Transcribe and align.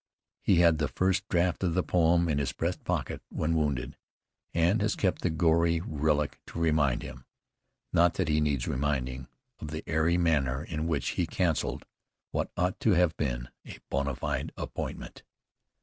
He 0.41 0.55
had 0.61 0.79
the 0.79 0.87
first 0.87 1.27
draft 1.27 1.63
of 1.63 1.75
the 1.75 1.83
poem 1.83 2.27
in 2.27 2.39
his 2.39 2.53
breast 2.53 2.83
pocket 2.83 3.21
when 3.29 3.53
wounded, 3.53 3.95
and 4.51 4.81
has 4.81 4.95
kept 4.95 5.21
the 5.21 5.29
gory 5.29 5.79
relic 5.79 6.39
to 6.47 6.57
remind 6.59 7.03
him 7.03 7.23
not 7.93 8.15
that 8.15 8.27
he 8.27 8.41
needs 8.41 8.67
reminding 8.67 9.27
of 9.59 9.67
the 9.69 9.83
airy 9.85 10.17
manner 10.17 10.63
in 10.63 10.87
which 10.87 11.09
he 11.09 11.27
canceled 11.27 11.85
what 12.31 12.49
ought 12.57 12.79
to 12.79 12.93
have 12.93 13.15
been 13.15 13.49
a 13.63 13.77
bona 13.91 14.15
fide 14.15 14.51
appointment. 14.57 15.21